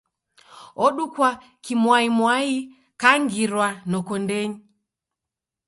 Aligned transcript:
Odukwa 0.85 1.29
kimwaimwai 1.63 2.51
kangirwa 3.01 3.67
noko 3.89 4.13
ndenyi. 4.23 4.59